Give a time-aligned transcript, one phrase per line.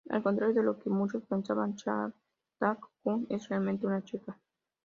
[0.09, 4.35] Al contrario de lo que muchos pensaban, Shantak-kun es realmente una chica.